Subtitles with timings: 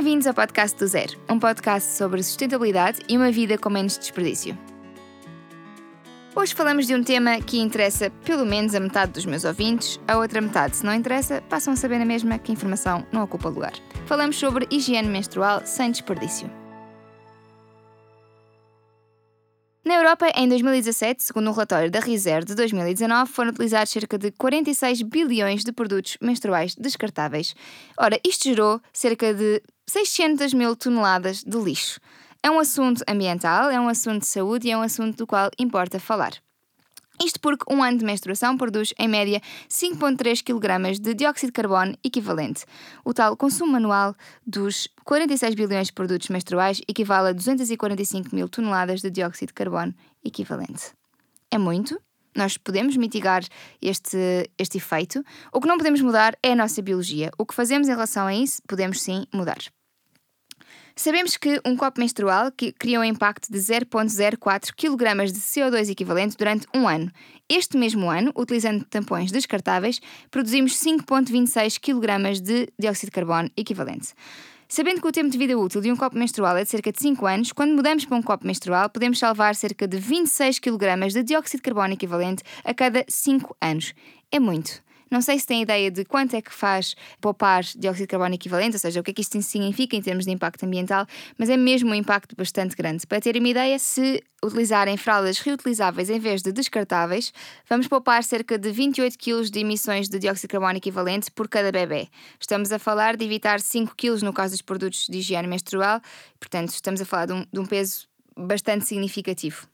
[0.00, 4.56] Bem-vindos ao podcast do Zero, um podcast sobre sustentabilidade e uma vida com menos desperdício.
[6.34, 10.16] Hoje falamos de um tema que interessa pelo menos a metade dos meus ouvintes, a
[10.16, 13.50] outra metade, se não interessa, passam a saber na mesma que a informação não ocupa
[13.50, 13.74] lugar.
[14.06, 16.50] Falamos sobre higiene menstrual sem desperdício.
[19.84, 24.30] Na Europa, em 2017, segundo um relatório da Riser de 2019, foram utilizados cerca de
[24.30, 27.54] 46 bilhões de produtos menstruais descartáveis.
[27.98, 29.60] Ora, isto gerou cerca de
[29.90, 31.98] 600 mil toneladas de lixo.
[32.44, 35.50] É um assunto ambiental, é um assunto de saúde e é um assunto do qual
[35.58, 36.34] importa falar.
[37.20, 41.98] Isto porque um ano de menstruação produz, em média, 5,3 kg de dióxido de carbono
[42.04, 42.64] equivalente.
[43.04, 44.14] O tal consumo anual
[44.46, 49.92] dos 46 bilhões de produtos menstruais equivale a 245 mil toneladas de dióxido de carbono
[50.24, 50.92] equivalente.
[51.50, 52.00] É muito,
[52.36, 53.42] nós podemos mitigar
[53.82, 55.24] este, este efeito.
[55.52, 57.32] O que não podemos mudar é a nossa biologia.
[57.36, 59.58] O que fazemos em relação a isso, podemos sim mudar.
[60.94, 66.66] Sabemos que um copo menstrual cria um impacto de 0,04 kg de CO2 equivalente durante
[66.74, 67.10] um ano.
[67.48, 74.14] Este mesmo ano, utilizando tampões descartáveis, produzimos 5,26 kg de dióxido de carbono equivalente.
[74.68, 77.00] Sabendo que o tempo de vida útil de um copo menstrual é de cerca de
[77.00, 81.24] 5 anos, quando mudamos para um copo menstrual, podemos salvar cerca de 26 kg de
[81.24, 83.94] dióxido de carbono equivalente a cada 5 anos.
[84.30, 84.80] É muito.
[85.10, 88.76] Não sei se tem ideia de quanto é que faz poupar dióxido de carbono equivalente,
[88.76, 91.04] ou seja, o que é que isto significa em termos de impacto ambiental,
[91.36, 93.06] mas é mesmo um impacto bastante grande.
[93.06, 97.32] Para terem uma ideia, se utilizarem fraldas reutilizáveis em vez de descartáveis,
[97.68, 101.72] vamos poupar cerca de 28 kg de emissões de dióxido de carbono equivalente por cada
[101.72, 102.08] bebê.
[102.38, 106.00] Estamos a falar de evitar 5 kg no caso dos produtos de higiene menstrual,
[106.38, 109.66] portanto, estamos a falar de um, de um peso bastante significativo.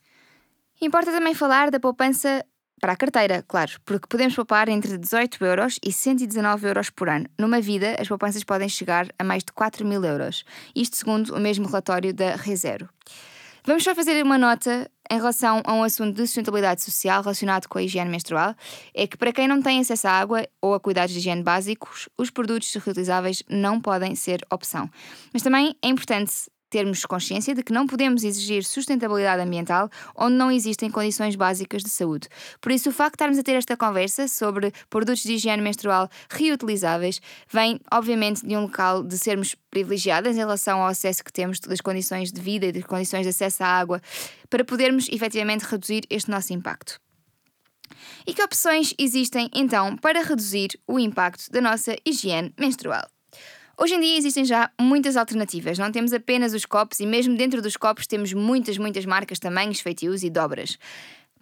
[0.81, 2.45] Importa também falar da poupança
[2.81, 7.27] para a carteira, claro, porque podemos poupar entre 18 euros e 119 euros por ano.
[7.39, 10.45] Numa vida, as poupanças podem chegar a mais de 4 mil euros.
[10.75, 12.89] Isto segundo o mesmo relatório da Rezero.
[13.65, 17.79] Vamos só fazer uma nota em relação a um assunto de sustentabilidade social relacionado com
[17.79, 18.55] a higiene menstrual.
[18.95, 22.09] É que para quem não tem acesso à água ou a cuidados de higiene básicos,
[22.17, 24.89] os produtos reutilizáveis não podem ser opção.
[25.33, 30.51] Mas também é importante termos consciência de que não podemos exigir sustentabilidade ambiental onde não
[30.51, 32.29] existem condições básicas de saúde.
[32.61, 36.07] Por isso, o facto de estarmos a ter esta conversa sobre produtos de higiene menstrual
[36.29, 37.19] reutilizáveis
[37.51, 41.81] vem, obviamente, de um local de sermos privilegiadas em relação ao acesso que temos das
[41.81, 44.03] condições de vida e das condições de acesso à água
[44.51, 47.01] para podermos efetivamente reduzir este nosso impacto.
[48.27, 53.16] E que opções existem então para reduzir o impacto da nossa higiene menstrual?
[53.79, 57.61] Hoje em dia existem já muitas alternativas, não temos apenas os copos e mesmo dentro
[57.61, 60.79] dos copos temos muitas, muitas marcas, tamanhos, feitios e dobras.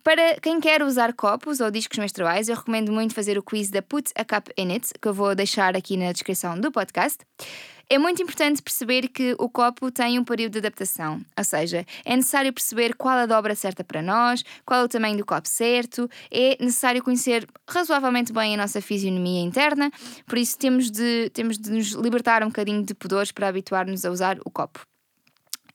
[0.05, 3.81] Para quem quer usar copos ou discos menstruais, eu recomendo muito fazer o quiz da
[3.81, 7.25] Put a Cup in It, que eu vou deixar aqui na descrição do podcast.
[7.89, 12.17] É muito importante perceber que o copo tem um período de adaptação, ou seja, é
[12.17, 16.63] necessário perceber qual a dobra certa para nós, qual o tamanho do copo certo, é
[16.63, 19.91] necessário conhecer razoavelmente bem a nossa fisionomia interna,
[20.27, 24.11] por isso temos de, temos de nos libertar um bocadinho de pudores para habituar-nos a
[24.11, 24.81] usar o copo.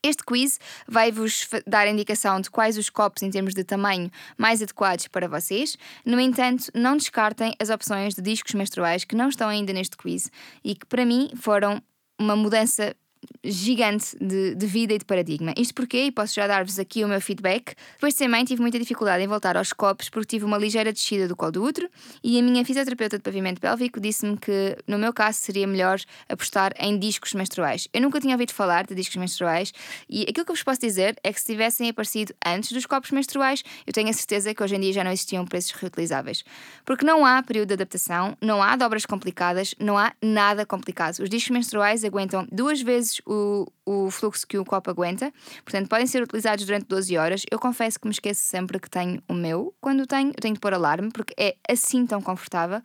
[0.01, 5.09] Este quiz vai-vos dar indicação de quais os copos, em termos de tamanho, mais adequados
[5.09, 5.77] para vocês.
[6.05, 10.31] No entanto, não descartem as opções de discos menstruais que não estão ainda neste quiz
[10.63, 11.83] e que, para mim, foram
[12.17, 12.95] uma mudança
[13.43, 15.53] gigante de, de, vida e de paradigma.
[15.57, 18.61] Isto porque, e posso já dar-vos aqui o meu feedback, depois de ser mãe tive
[18.61, 21.89] muita dificuldade em voltar aos copos porque tive uma ligeira descida do colo do útero
[22.23, 26.73] e a minha fisioterapeuta de pavimento pélvico disse-me que, no meu caso, seria melhor apostar
[26.79, 27.87] em discos menstruais.
[27.93, 29.73] Eu nunca tinha ouvido falar de discos menstruais
[30.09, 33.11] e aquilo que eu vos posso dizer é que se tivessem aparecido antes dos copos
[33.11, 36.43] menstruais, eu tenho a certeza que hoje em dia já não existiam preços reutilizáveis.
[36.85, 41.19] Porque não há período de adaptação, não há dobras complicadas, não há nada complicado.
[41.19, 45.33] Os discos menstruais aguentam duas vezes o, o fluxo que o copo aguenta,
[45.63, 47.43] portanto podem ser utilizados durante 12 horas.
[47.49, 49.73] Eu confesso que me esqueço sempre que tenho o meu.
[49.81, 52.81] Quando tenho, eu tenho de pôr alarme, porque é assim tão confortável.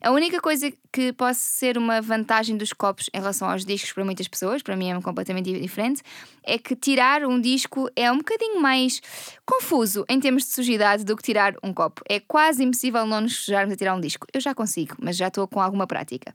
[0.00, 4.04] A única coisa que pode ser uma vantagem dos copos em relação aos discos para
[4.04, 6.02] muitas pessoas, para mim é completamente diferente,
[6.44, 9.00] é que tirar um disco é um bocadinho mais
[9.44, 12.02] confuso em termos de sujidade do que tirar um copo.
[12.08, 14.26] É quase impossível não nos sujarmos a tirar um disco.
[14.32, 16.32] Eu já consigo, mas já estou com alguma prática.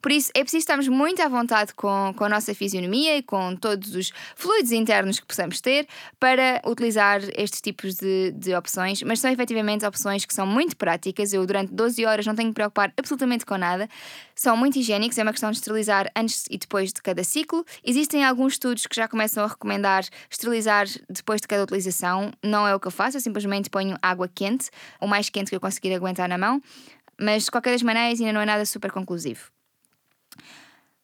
[0.00, 3.54] Por isso, é preciso estarmos muito à vontade com, com a nossa fisionomia e com
[3.56, 5.86] todos os fluidos internos que possamos ter
[6.18, 11.32] para utilizar estes tipos de, de opções, mas são efetivamente opções que são muito práticas.
[11.32, 13.88] Eu, durante 12 horas, não tenho que me preocupar absolutamente com nada.
[14.34, 17.64] São muito higiênicos, é uma questão de esterilizar antes e depois de cada ciclo.
[17.84, 22.32] Existem alguns estudos que já começam a recomendar esterilizar depois de cada utilização.
[22.42, 24.70] Não é o que eu faço, eu simplesmente ponho água quente,
[25.00, 26.60] o mais quente que eu conseguir aguentar na mão
[27.20, 29.50] mas de qualquer das maneiras ainda não é nada super conclusivo.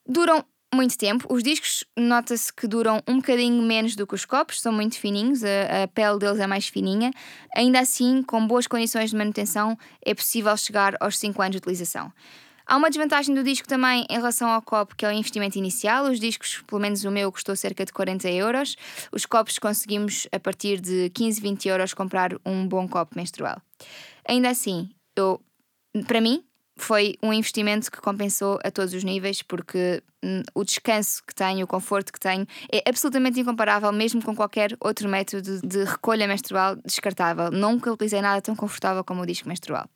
[0.06, 0.44] Duram
[0.74, 1.26] muito tempo.
[1.32, 5.42] Os discos, nota-se que duram um bocadinho menos do que os copos, são muito fininhos,
[5.42, 7.10] a, a, pele deles é mais fininha.
[7.56, 12.12] Ainda assim, com boas condições de manutenção, é possível chegar aos 5 anos de utilização.
[12.68, 16.10] Há uma desvantagem do disco também em relação ao copo, que é o investimento inicial.
[16.10, 18.76] Os discos, pelo menos o meu, custou cerca de 40 euros.
[19.12, 23.62] Os copos conseguimos, a partir de 15, 20 euros, comprar um bom copo menstrual.
[24.28, 25.40] Ainda assim, eu,
[26.08, 26.42] para mim,
[26.76, 31.64] foi um investimento que compensou a todos os níveis, porque hum, o descanso que tenho,
[31.64, 36.76] o conforto que tenho, é absolutamente incomparável, mesmo com qualquer outro método de recolha menstrual
[36.84, 37.50] descartável.
[37.50, 39.88] Nunca utilizei nada tão confortável como o disco menstrual.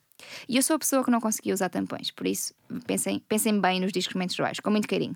[0.47, 2.53] E eu sou a pessoa que não conseguia usar tampões, por isso
[2.85, 5.15] pensem, pensem bem nos discos menstruais, com muito carinho.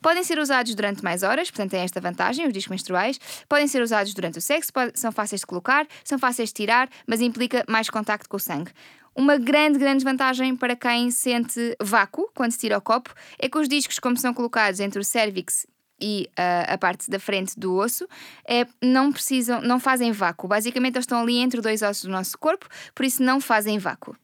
[0.00, 3.18] Podem ser usados durante mais horas, portanto tem esta vantagem, os discos menstruais.
[3.48, 6.88] Podem ser usados durante o sexo, pode, são fáceis de colocar, são fáceis de tirar,
[7.06, 8.70] mas implica mais contacto com o sangue.
[9.18, 13.58] Uma grande, grande vantagem para quem sente vácuo quando se tira o copo é que
[13.58, 15.66] os discos, como são colocados entre o cervix
[16.00, 18.08] e uh, a parte da frente do osso
[18.48, 20.46] é, não precisam, não fazem vácuo.
[20.46, 24.16] Basicamente, eles estão ali entre dois ossos do nosso corpo, por isso não fazem vácuo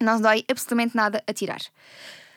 [0.00, 1.60] não dói absolutamente nada a tirar.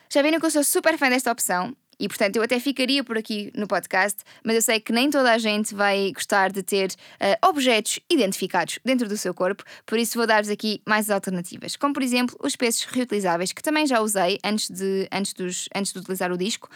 [0.08, 3.18] Já viram que eu sou super fã desta opção e, portanto, eu até ficaria por
[3.18, 6.90] aqui no podcast, mas eu sei que nem toda a gente vai gostar de ter
[6.90, 11.92] uh, objetos identificados dentro do seu corpo, por isso vou dar-vos aqui mais alternativas, como
[11.92, 15.98] por exemplo os peços reutilizáveis, que também já usei antes de, antes dos, antes de
[15.98, 16.70] utilizar o disco,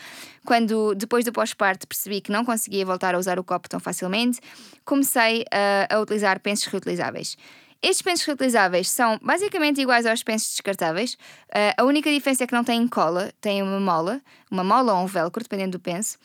[0.44, 4.40] quando depois do pós-parto percebi que não conseguia voltar a usar o copo tão facilmente,
[4.84, 7.38] comecei uh, a utilizar pensos reutilizáveis.
[7.84, 11.18] Estes pensos reutilizáveis são basicamente iguais aos pensos descartáveis.
[11.50, 15.04] Uh, a única diferença é que não têm cola, têm uma mola, uma mola ou
[15.04, 16.16] um velcro, dependendo do penso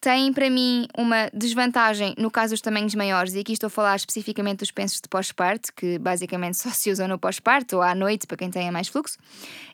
[0.00, 3.96] têm para mim uma desvantagem no caso dos tamanhos maiores, e aqui estou a falar
[3.96, 8.26] especificamente dos pensos de pós-parto, que basicamente só se usam no pós-parto ou à noite
[8.26, 9.18] para quem tenha mais fluxo,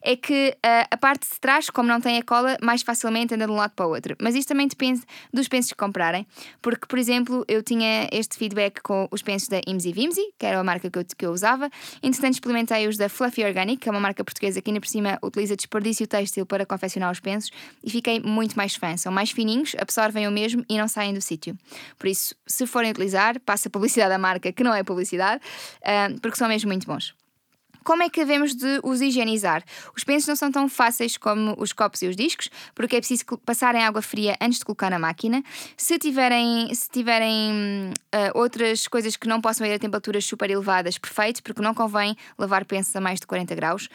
[0.03, 3.47] é que uh, a parte de trás, como não tem a cola, mais facilmente anda
[3.47, 4.17] de um lado para o outro.
[4.21, 6.26] Mas isto também depende dos pensos que comprarem,
[6.61, 10.59] porque, por exemplo, eu tinha este feedback com os pensos da Imsi Vimsi, que era
[10.59, 11.71] a marca que eu, que eu usava,
[12.03, 15.19] entretanto experimentei os da Fluffy Organic, que é uma marca portuguesa que ainda por cima
[15.23, 17.50] utiliza desperdício têxtil para confeccionar os pensos,
[17.82, 18.97] e fiquei muito mais fã.
[18.97, 21.58] São mais fininhos, absorvem absorvem o mesmo e não saem do sítio.
[21.99, 25.43] Por isso, se forem utilizar, passa publicidade à marca, que não é publicidade,
[25.82, 27.14] uh, porque são mesmo muito bons.
[27.82, 29.62] Como é que devemos de os higienizar?
[29.94, 33.25] Os pensos não são tão fáceis como os copos e os discos, porque é preciso
[33.44, 35.43] passarem água fria antes de colocar na máquina.
[35.76, 40.96] Se tiverem, se tiverem uh, outras coisas que não possam ir a temperaturas super elevadas,
[40.96, 43.90] perfeito, porque não convém lavar pensos a mais de 40 graus.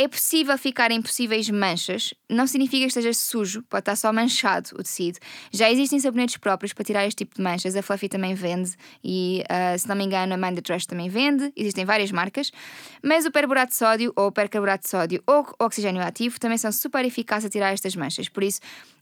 [0.00, 4.70] É possível ficar em possíveis manchas, não significa que esteja sujo, pode estar só manchado
[4.74, 5.18] o tecido.
[5.52, 9.42] Já existem sabonetes próprios para tirar este tipo de manchas, a Fluffy também vende e,
[9.50, 12.52] uh, se não me engano, a Mind Trash também vende, existem várias marcas.
[13.02, 16.70] Mas o perborato de sódio, ou o percarborato de sódio, ou oxigênio ativo também são
[16.70, 18.60] super eficazes a tirar estas manchas, por isso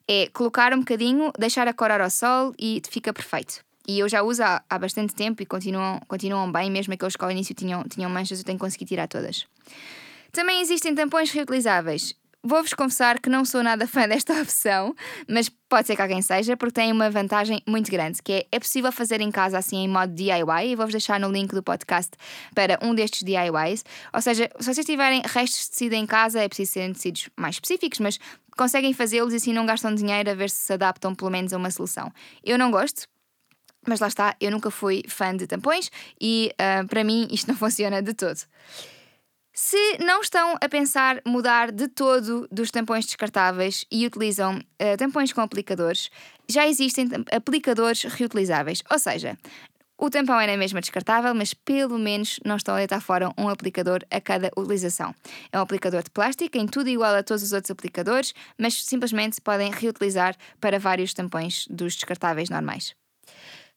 [0.09, 3.63] é colocar um bocadinho, deixar a corar ao sol e fica perfeito.
[3.87, 7.23] E eu já uso há, há bastante tempo e continuam, continuam bem, mesmo aqueles que
[7.23, 9.47] ao início tinham, tinham manchas, eu tenho conseguido tirar todas.
[10.37, 12.15] Também existem tampões reutilizáveis.
[12.45, 14.95] Vou-vos confessar que não sou nada fã desta opção,
[15.27, 18.61] mas pode ser que alguém seja, porque tem uma vantagem muito grande, que é, é
[18.61, 22.11] possível fazer em casa assim em modo DIY, e vou-vos deixar no link do podcast
[22.55, 23.83] para um destes DIYs.
[24.13, 27.55] Ou seja, se vocês tiverem restos de tecido em casa, é preciso serem tecidos mais
[27.55, 28.21] específicos, mas
[28.59, 31.57] conseguem fazê-los e assim não gastam dinheiro a ver se se adaptam pelo menos a
[31.57, 32.13] uma solução.
[32.45, 33.09] Eu não gosto,
[33.89, 37.57] mas lá está, eu nunca fui fã de tampões e uh, para mim isto não
[37.57, 38.41] funciona de todo.
[39.59, 45.33] Se não estão a pensar mudar de todo dos tampões descartáveis e utilizam uh, tampões
[45.33, 46.11] com aplicadores,
[46.47, 48.83] já existem aplicadores reutilizáveis.
[48.91, 49.39] Ou seja,
[49.97, 53.49] o tampão é na mesma descartável, mas pelo menos não estão a deitar fora um
[53.49, 55.15] aplicador a cada utilização.
[55.51, 59.41] É um aplicador de plástico, em tudo igual a todos os outros aplicadores, mas simplesmente
[59.41, 62.95] podem reutilizar para vários tampões dos descartáveis normais.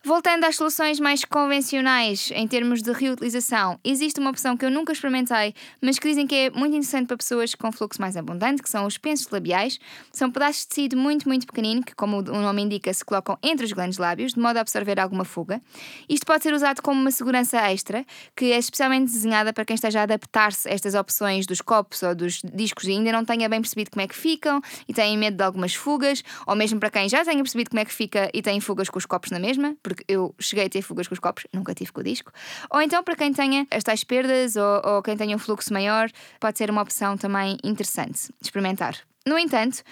[0.01, 4.94] Voltando às soluções mais convencionais em termos de reutilização, existe uma opção que eu nunca
[4.94, 8.70] experimentei, mas que dizem que é muito interessante para pessoas com fluxo mais abundante, que
[8.70, 9.77] são os pensos labiais.
[10.13, 13.65] São pedaços de tecido muito, muito pequenino, que, como o nome indica, se colocam entre
[13.65, 15.62] os grandes lábios, de modo a absorver alguma fuga.
[16.08, 18.06] Isto pode ser usado como uma segurança extra,
[18.38, 22.15] que é especialmente desenhada para quem esteja a adaptar-se a estas opções dos copos ou
[22.15, 25.36] dos discos e ainda não tenha bem percebido como é que ficam e têm medo
[25.36, 28.41] de algumas fugas, ou mesmo para quem já tenha percebido como é que fica e
[28.41, 31.19] tem fugas com os copos na mesma porque eu cheguei a ter fugas com os
[31.19, 32.31] copos, nunca tive com o disco.
[32.69, 36.10] Ou então, para quem tenha as tais perdas ou, ou quem tenha um fluxo maior,
[36.39, 38.96] pode ser uma opção também interessante experimentar.
[39.25, 39.84] No entanto,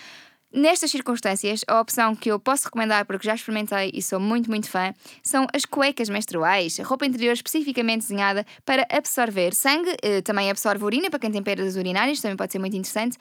[0.49, 4.69] Nestas circunstâncias, a opção que eu posso recomendar, porque já experimentei e sou muito, muito
[4.69, 10.83] fã, são as cuecas menstruais, roupa interior especificamente desenhada para absorver sangue, eh, também absorve
[10.85, 13.17] urina para quem tem perdas urinárias, também pode ser muito interessante.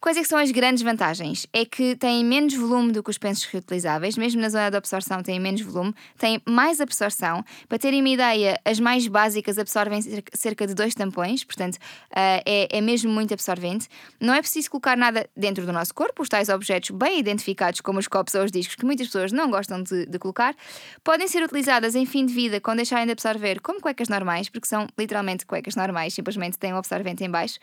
[0.00, 1.46] Quais é são as grandes vantagens?
[1.52, 5.22] É que têm menos volume do que os pensos reutilizáveis, mesmo na zona de absorção
[5.22, 7.44] têm menos volume, têm mais absorção.
[7.68, 10.00] Para terem uma ideia, as mais básicas absorvem
[10.32, 13.88] cerca de dois tampões, portanto uh, é, é mesmo muito absorvente.
[14.18, 17.98] Não é preciso colocar nada dentro do nosso corpo, os tais objetos bem identificados como
[17.98, 20.56] os copos ou os discos que muitas pessoas não gostam de, de colocar,
[21.04, 24.66] podem ser utilizadas em fim de vida quando deixarem de absorver como cuecas normais, porque
[24.66, 27.58] são literalmente cuecas normais, simplesmente têm um absorvente em baixo.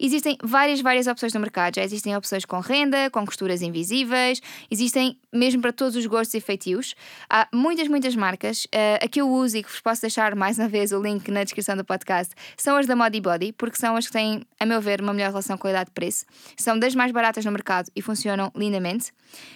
[0.00, 5.18] Existem várias, várias opções no mercado já existem opções com renda, com costuras invisíveis, existem
[5.32, 6.94] mesmo para todos os gostos e feitios.
[7.28, 8.64] Há muitas, muitas marcas.
[8.66, 11.28] Uh, a que eu uso e que vos posso deixar mais uma vez o link
[11.30, 14.66] na descrição do podcast são as da Modi Body, porque são as que têm, a
[14.66, 16.24] meu ver, uma melhor relação qualidade-preço.
[16.56, 19.12] São das mais baratas no mercado e funcionam lindamente.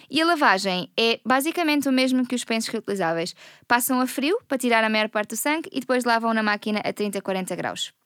[0.09, 3.35] E a lavagem é basicamente o mesmo que os pensos reutilizáveis.
[3.67, 6.79] Passam a frio para tirar a maior parte do sangue e depois lavam na máquina
[6.79, 7.96] a 30, 40 graus.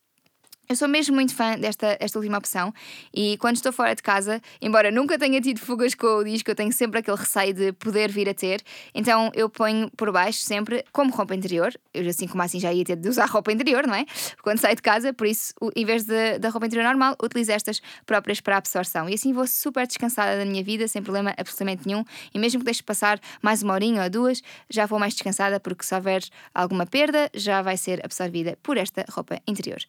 [0.72, 2.74] Eu sou mesmo muito fã desta esta última opção
[3.14, 6.56] e quando estou fora de casa, embora nunca tenha tido fugas com o disco, eu
[6.56, 8.62] tenho sempre aquele receio de poder vir a ter,
[8.96, 11.74] então eu ponho por baixo sempre como roupa interior.
[11.94, 14.06] Eu assim como assim já ia ter de usar roupa interior, não é?
[14.42, 17.82] Quando saio de casa, por isso, em vez de, da roupa interior normal, utilizo estas
[18.06, 19.10] próprias para absorção.
[19.10, 22.06] E assim vou super descansada da minha vida, sem problema absolutamente nenhum.
[22.34, 25.84] E mesmo que deixe passar mais uma horinha ou duas, já vou mais descansada, porque
[25.84, 26.24] se houver
[26.56, 29.80] alguma perda, já vai ser absorvida por esta roupa interior.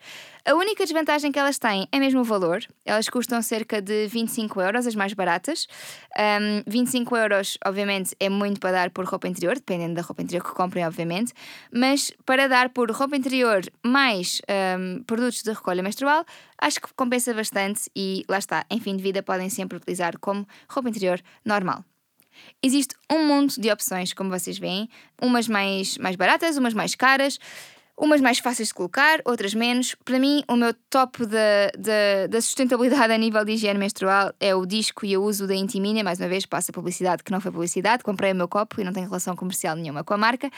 [0.44, 2.64] A única única desvantagem que elas têm é mesmo o valor.
[2.86, 5.66] Elas custam cerca de 25 euros, as mais baratas.
[6.18, 10.42] Um, 25 euros, obviamente, é muito para dar por roupa interior, dependendo da roupa interior
[10.42, 11.34] que comprem, obviamente.
[11.70, 14.40] Mas para dar por roupa interior mais
[14.78, 16.24] um, produtos de recolha menstrual,
[16.58, 20.48] acho que compensa bastante e lá está, em fim de vida podem sempre utilizar como
[20.70, 21.84] roupa interior normal.
[22.62, 24.88] Existe um mundo de opções, como vocês veem,
[25.20, 27.38] umas mais, mais baratas, umas mais caras.
[27.96, 29.94] Umas mais fáceis de colocar, outras menos.
[30.04, 34.54] Para mim, o meu top da, da, da sustentabilidade a nível de higiene menstrual é
[34.54, 36.02] o disco e o uso da Intimina.
[36.02, 38.02] Mais uma vez, passa publicidade que não foi publicidade.
[38.02, 40.50] Comprei o meu copo e não tem relação comercial nenhuma com a marca.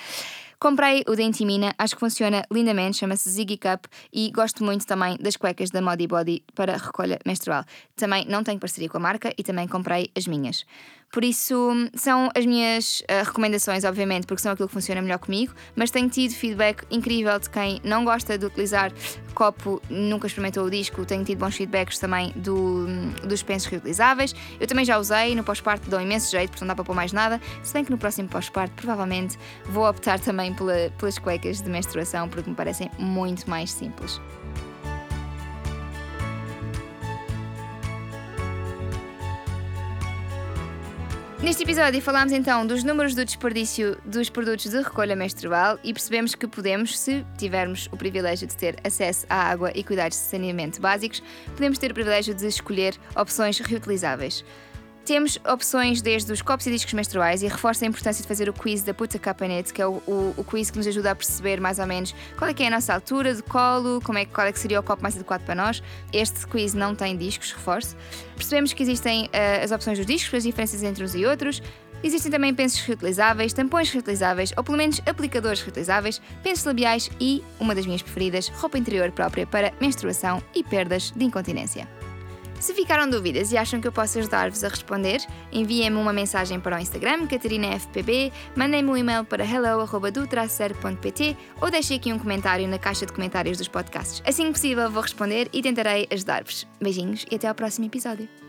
[0.60, 5.18] Comprei o da Intimina, acho que funciona lindamente, chama-se Ziggy Cup e gosto muito também
[5.18, 7.64] das cuecas da Modi Body para recolha menstrual.
[7.96, 10.64] Também não tenho parceria com a marca e também comprei as minhas.
[11.12, 15.54] Por isso, são as minhas uh, recomendações, obviamente, porque são aquilo que funciona melhor comigo,
[15.76, 18.92] mas tenho tido feedback incrível de quem não gosta de utilizar
[19.34, 22.86] copo, nunca experimentou o disco, tenho tido bons feedbacks também do,
[23.26, 24.34] dos pensos reutilizáveis.
[24.58, 27.12] Eu também já usei, no pós-parto dão imenso jeito, porque não dá para pôr mais
[27.12, 31.68] nada, se bem que no próximo pós-parto provavelmente vou optar também pela, pelas cuecas de
[31.68, 34.20] menstruação porque me parecem muito mais simples.
[41.44, 46.34] Neste episódio falámos então dos números do desperdício dos produtos de recolha menstrual e percebemos
[46.34, 50.80] que podemos, se tivermos o privilégio de ter acesso à água e cuidados de saneamento
[50.80, 54.42] básicos, podemos ter o privilégio de escolher opções reutilizáveis.
[55.04, 58.54] Temos opções desde os copos e discos menstruais e reforça a importância de fazer o
[58.54, 59.20] quiz da Puta
[59.50, 62.14] It, que é o, o, o, quiz que nos ajuda a perceber mais ou menos
[62.38, 64.82] qual é, é a nossa altura de colo, como é, qual é que seria o
[64.82, 65.82] copo mais adequado para nós.
[66.10, 67.94] Este quiz não tem discos, reforço.
[68.34, 71.62] Percebemos que existem uh, as opções dos discos, as diferenças entre uns e outros.
[72.02, 77.74] Existem também pensos reutilizáveis, tampões reutilizáveis ou pelo menos aplicadores reutilizáveis, pensos labiais e, uma
[77.74, 81.86] das minhas preferidas, roupa interior própria para menstruação e perdas de incontinência.
[82.64, 85.20] Se ficaram dúvidas e acham que eu posso ajudar-vos a responder,
[85.52, 92.10] enviem-me uma mensagem para o Instagram, CatarinaFPB, mandem-me um e-mail para hello.do-pt ou deixem aqui
[92.10, 94.22] um comentário na caixa de comentários dos podcasts.
[94.26, 96.66] Assim que possível vou responder e tentarei ajudar-vos.
[96.80, 98.43] Beijinhos e até ao próximo episódio.